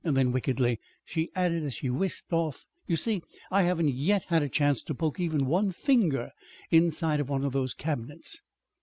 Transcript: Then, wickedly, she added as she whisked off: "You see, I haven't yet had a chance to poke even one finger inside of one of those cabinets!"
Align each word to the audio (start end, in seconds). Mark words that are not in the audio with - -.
Then, 0.03 0.31
wickedly, 0.31 0.79
she 1.05 1.29
added 1.35 1.61
as 1.61 1.75
she 1.75 1.91
whisked 1.91 2.33
off: 2.33 2.65
"You 2.87 2.95
see, 2.95 3.21
I 3.51 3.61
haven't 3.61 3.89
yet 3.93 4.23
had 4.29 4.41
a 4.41 4.49
chance 4.49 4.81
to 4.81 4.95
poke 4.95 5.19
even 5.19 5.45
one 5.45 5.71
finger 5.71 6.31
inside 6.71 7.19
of 7.19 7.29
one 7.29 7.43
of 7.43 7.53
those 7.53 7.75
cabinets!" 7.75 8.41